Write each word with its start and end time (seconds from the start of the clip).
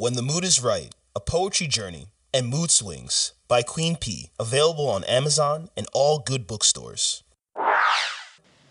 When 0.00 0.14
the 0.14 0.22
Mood 0.22 0.44
is 0.44 0.62
Right, 0.62 0.94
A 1.14 1.20
Poetry 1.20 1.66
Journey, 1.66 2.06
and 2.32 2.48
Mood 2.48 2.70
Swings 2.70 3.34
by 3.48 3.60
Queen 3.60 3.96
P, 3.96 4.30
available 4.40 4.88
on 4.88 5.04
Amazon 5.04 5.68
and 5.76 5.86
all 5.92 6.20
good 6.20 6.46
bookstores. 6.46 7.22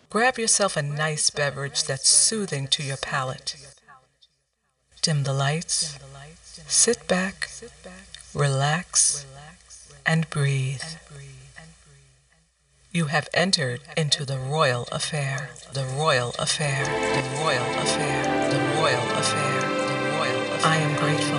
Grab 0.08 0.40
yourself 0.40 0.76
a 0.76 0.82
nice 0.82 1.30
beverage 1.30 1.84
that's 1.84 2.08
soothing 2.08 2.66
to 2.66 2.82
your 2.82 2.96
palate. 2.96 3.54
Dim 5.02 5.22
the 5.22 5.32
lights, 5.32 6.00
sit 6.66 7.06
back, 7.06 7.48
relax, 8.34 9.24
and 10.04 10.28
breathe. 10.30 10.82
You 12.90 13.04
have 13.04 13.28
entered 13.32 13.82
into 13.96 14.24
the 14.24 14.38
royal 14.40 14.88
affair, 14.90 15.50
the 15.74 15.84
royal 15.84 16.34
affair, 16.40 16.86
the 16.86 17.40
royal 17.40 17.70
affair, 17.78 18.50
the 18.50 18.80
royal 18.80 19.10
affair. 19.16 19.79
I 20.62 20.76
am 20.76 20.96
grateful. 20.96 21.38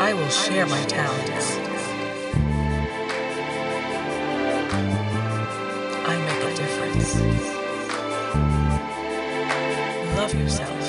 I 0.00 0.12
will 0.12 0.28
share 0.28 0.66
my 0.66 0.82
talents. 0.84 1.56
I 5.92 6.16
make 6.26 6.42
a 6.52 6.56
difference. 6.56 7.14
Love 10.16 10.34
yourself. 10.34 10.85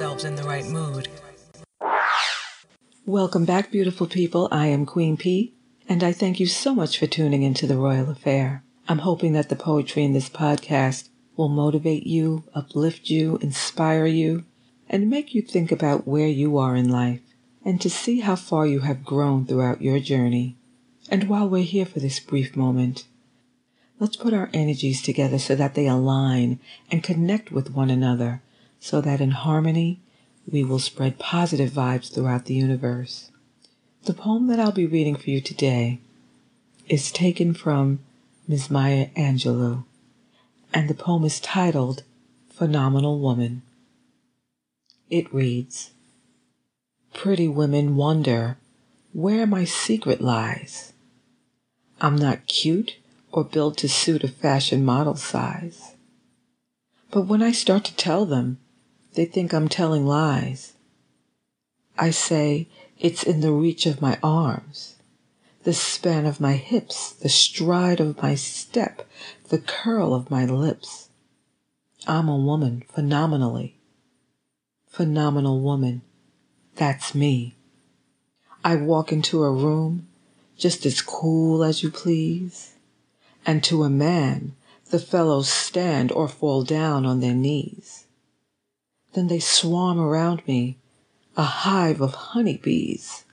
In 0.00 0.36
the 0.36 0.42
right 0.44 0.64
mood. 0.68 1.06
Welcome 3.04 3.44
back, 3.44 3.70
beautiful 3.70 4.06
people. 4.06 4.48
I 4.50 4.68
am 4.68 4.86
Queen 4.86 5.18
P, 5.18 5.52
and 5.86 6.02
I 6.02 6.12
thank 6.12 6.40
you 6.40 6.46
so 6.46 6.74
much 6.74 6.98
for 6.98 7.06
tuning 7.06 7.42
into 7.42 7.66
the 7.66 7.76
Royal 7.76 8.08
Affair. 8.08 8.64
I'm 8.88 9.00
hoping 9.00 9.34
that 9.34 9.50
the 9.50 9.54
poetry 9.54 10.02
in 10.02 10.14
this 10.14 10.30
podcast 10.30 11.10
will 11.36 11.50
motivate 11.50 12.06
you, 12.06 12.44
uplift 12.54 13.10
you, 13.10 13.36
inspire 13.42 14.06
you, 14.06 14.44
and 14.88 15.10
make 15.10 15.34
you 15.34 15.42
think 15.42 15.70
about 15.70 16.08
where 16.08 16.28
you 16.28 16.56
are 16.56 16.74
in 16.74 16.88
life 16.88 17.20
and 17.62 17.78
to 17.82 17.90
see 17.90 18.20
how 18.20 18.36
far 18.36 18.66
you 18.66 18.80
have 18.80 19.04
grown 19.04 19.44
throughout 19.44 19.82
your 19.82 20.00
journey. 20.00 20.56
And 21.10 21.28
while 21.28 21.46
we're 21.46 21.64
here 21.64 21.86
for 21.86 22.00
this 22.00 22.18
brief 22.18 22.56
moment, 22.56 23.04
let's 24.00 24.16
put 24.16 24.32
our 24.32 24.48
energies 24.54 25.02
together 25.02 25.38
so 25.38 25.54
that 25.54 25.74
they 25.74 25.86
align 25.86 26.60
and 26.90 27.02
connect 27.02 27.52
with 27.52 27.74
one 27.74 27.90
another 27.90 28.40
so 28.82 29.00
that 29.00 29.20
in 29.20 29.30
harmony 29.30 30.00
we 30.50 30.64
will 30.64 30.80
spread 30.80 31.16
positive 31.16 31.70
vibes 31.70 32.12
throughout 32.12 32.46
the 32.46 32.54
universe. 32.54 33.30
The 34.06 34.12
poem 34.12 34.48
that 34.48 34.58
I'll 34.58 34.72
be 34.72 34.86
reading 34.86 35.14
for 35.14 35.30
you 35.30 35.40
today 35.40 36.00
is 36.88 37.12
taken 37.12 37.54
from 37.54 38.00
Ms. 38.48 38.72
Maya 38.72 39.10
Angelou, 39.16 39.84
and 40.74 40.90
the 40.90 40.94
poem 40.94 41.22
is 41.22 41.38
titled 41.38 42.02
Phenomenal 42.50 43.20
Woman. 43.20 43.62
It 45.08 45.32
reads 45.32 45.92
Pretty 47.14 47.46
women 47.46 47.94
wonder 47.94 48.56
where 49.12 49.46
my 49.46 49.64
secret 49.64 50.20
lies. 50.20 50.92
I'm 52.00 52.16
not 52.16 52.48
cute 52.48 52.96
or 53.30 53.44
built 53.44 53.76
to 53.78 53.88
suit 53.88 54.24
a 54.24 54.28
fashion 54.28 54.84
model 54.84 55.14
size. 55.14 55.94
But 57.12 57.28
when 57.28 57.42
I 57.42 57.52
start 57.52 57.84
to 57.84 57.94
tell 57.94 58.26
them, 58.26 58.58
they 59.14 59.24
think 59.24 59.52
I'm 59.52 59.68
telling 59.68 60.06
lies. 60.06 60.72
I 61.98 62.10
say 62.10 62.68
it's 62.98 63.22
in 63.22 63.40
the 63.40 63.52
reach 63.52 63.86
of 63.86 64.00
my 64.00 64.18
arms, 64.22 64.96
the 65.64 65.74
span 65.74 66.26
of 66.26 66.40
my 66.40 66.54
hips, 66.54 67.12
the 67.12 67.28
stride 67.28 68.00
of 68.00 68.22
my 68.22 68.34
step, 68.34 69.06
the 69.48 69.58
curl 69.58 70.14
of 70.14 70.30
my 70.30 70.44
lips. 70.44 71.08
I'm 72.06 72.28
a 72.28 72.36
woman 72.36 72.84
phenomenally. 72.88 73.76
Phenomenal 74.88 75.60
woman. 75.60 76.02
That's 76.76 77.14
me. 77.14 77.54
I 78.64 78.76
walk 78.76 79.12
into 79.12 79.42
a 79.42 79.50
room 79.50 80.08
just 80.56 80.86
as 80.86 81.02
cool 81.02 81.64
as 81.64 81.82
you 81.82 81.90
please, 81.90 82.74
and 83.44 83.64
to 83.64 83.82
a 83.82 83.90
man, 83.90 84.54
the 84.90 84.98
fellows 84.98 85.48
stand 85.48 86.12
or 86.12 86.28
fall 86.28 86.62
down 86.62 87.04
on 87.04 87.20
their 87.20 87.34
knees. 87.34 88.01
Then 89.14 89.28
they 89.28 89.40
swarm 89.40 90.00
around 90.00 90.46
me, 90.46 90.78
a 91.36 91.42
hive 91.42 92.00
of 92.00 92.14
honeybees. 92.14 93.24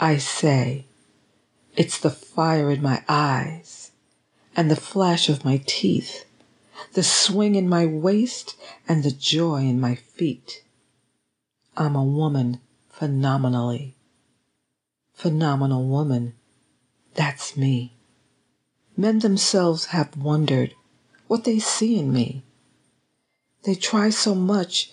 I 0.00 0.16
say, 0.16 0.86
it's 1.76 1.98
the 1.98 2.10
fire 2.10 2.70
in 2.70 2.82
my 2.82 3.04
eyes, 3.08 3.92
and 4.56 4.70
the 4.70 4.76
flash 4.76 5.28
of 5.28 5.44
my 5.44 5.62
teeth, 5.66 6.24
the 6.94 7.02
swing 7.02 7.54
in 7.54 7.68
my 7.68 7.86
waist, 7.86 8.56
and 8.88 9.02
the 9.02 9.10
joy 9.10 9.62
in 9.62 9.80
my 9.80 9.94
feet. 9.94 10.64
I'm 11.76 11.94
a 11.94 12.04
woman 12.04 12.60
phenomenally. 12.88 13.94
Phenomenal 15.14 15.86
woman. 15.86 16.34
That's 17.14 17.56
me. 17.56 17.94
Men 18.96 19.20
themselves 19.20 19.86
have 19.86 20.16
wondered 20.16 20.74
what 21.28 21.44
they 21.44 21.60
see 21.60 21.98
in 21.98 22.12
me. 22.12 22.42
They 23.62 23.76
try 23.76 24.10
so 24.10 24.34
much, 24.34 24.92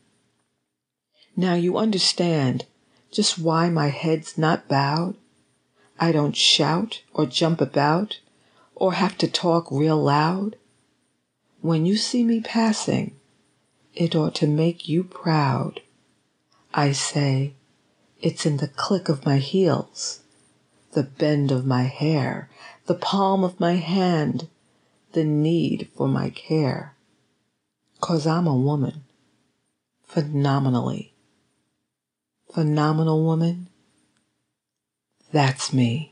Now 1.35 1.53
you 1.53 1.77
understand 1.77 2.65
just 3.11 3.39
why 3.39 3.69
my 3.69 3.87
head's 3.87 4.37
not 4.37 4.67
bowed. 4.67 5.15
I 5.99 6.11
don't 6.11 6.35
shout 6.35 7.01
or 7.13 7.25
jump 7.25 7.61
about 7.61 8.19
or 8.75 8.93
have 8.93 9.17
to 9.19 9.27
talk 9.27 9.71
real 9.71 10.01
loud. 10.01 10.55
When 11.61 11.85
you 11.85 11.95
see 11.95 12.23
me 12.23 12.41
passing, 12.41 13.19
it 13.93 14.15
ought 14.15 14.35
to 14.35 14.47
make 14.47 14.89
you 14.89 15.03
proud. 15.03 15.81
I 16.73 16.91
say, 16.91 17.53
it's 18.21 18.45
in 18.45 18.57
the 18.57 18.67
click 18.67 19.09
of 19.09 19.25
my 19.25 19.37
heels, 19.37 20.21
the 20.93 21.03
bend 21.03 21.51
of 21.51 21.65
my 21.65 21.83
hair, 21.83 22.49
the 22.85 22.95
palm 22.95 23.43
of 23.43 23.59
my 23.59 23.73
hand, 23.73 24.47
the 25.13 25.23
need 25.23 25.89
for 25.95 26.07
my 26.07 26.29
care. 26.29 26.95
'Cause 27.99 28.25
I'm 28.25 28.47
a 28.47 28.55
woman, 28.55 29.03
phenomenally. 30.03 31.10
Phenomenal 32.53 33.23
woman, 33.23 33.67
that's 35.31 35.71
me. 35.71 36.11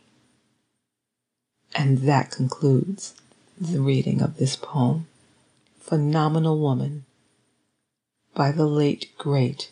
And 1.76 2.00
that 2.00 2.32
concludes 2.32 3.14
the 3.60 3.82
reading 3.82 4.22
of 4.22 4.38
this 4.38 4.56
poem, 4.56 5.08
Phenomenal 5.82 6.58
Woman, 6.58 7.04
by 8.34 8.54
the 8.54 8.66
late, 8.66 9.12
great 9.18 9.70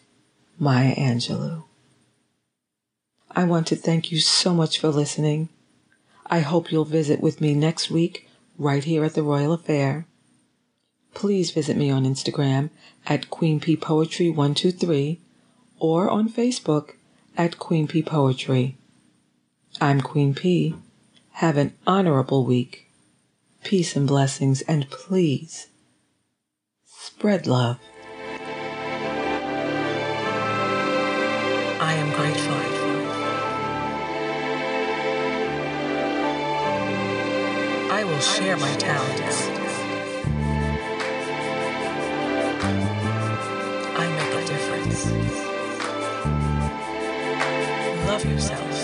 Maya 0.60 0.94
Angelou. 0.96 1.64
I 3.32 3.46
want 3.46 3.68
to 3.68 3.78
thank 3.78 4.12
you 4.12 4.20
so 4.20 4.54
much 4.54 4.78
for 4.78 4.90
listening. 4.90 5.48
I 6.26 6.40
hope 6.40 6.70
you'll 6.70 6.84
visit 6.84 7.22
with 7.22 7.40
me 7.40 7.54
next 7.54 7.90
week 7.90 8.28
right 8.58 8.84
here 8.84 9.06
at 9.06 9.14
the 9.14 9.24
Royal 9.24 9.54
Affair. 9.54 10.06
Please 11.14 11.52
visit 11.52 11.78
me 11.78 11.90
on 11.90 12.04
Instagram 12.04 12.72
at 13.06 13.30
Queen 13.30 13.62
P 13.62 13.78
Poetry 13.78 14.30
123 14.30 15.22
or 15.80 16.10
on 16.10 16.30
Facebook 16.30 16.96
at 17.38 17.60
Queen 17.60 17.88
P 17.88 18.02
Poetry. 18.02 18.78
I'm 19.80 20.02
Queen 20.02 20.34
P. 20.34 20.76
Have 21.34 21.58
an 21.58 21.74
honorable 21.86 22.46
week. 22.46 22.88
Peace 23.64 23.96
and 23.96 24.08
blessings, 24.08 24.62
and 24.62 24.90
please 24.90 25.68
spread 26.86 27.46
love. 27.48 27.80
I 31.80 31.94
am 31.94 32.12
grateful. 32.14 32.54
I 37.92 38.04
will 38.04 38.20
share 38.20 38.58
my 38.58 38.74
talents. 38.76 39.57
Yourself. 48.26 48.77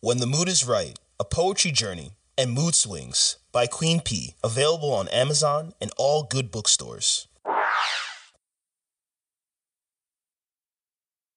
When 0.00 0.18
the 0.18 0.26
Mood 0.26 0.46
is 0.46 0.66
Right, 0.66 0.98
a 1.18 1.24
poetry 1.24 1.70
journey, 1.70 2.12
and 2.36 2.52
Mood 2.52 2.74
Swings 2.74 3.38
by 3.50 3.66
Queen 3.66 4.00
P, 4.00 4.34
available 4.44 4.92
on 4.92 5.08
Amazon 5.08 5.72
and 5.80 5.90
all 5.96 6.22
good 6.22 6.50
bookstores. 6.50 7.28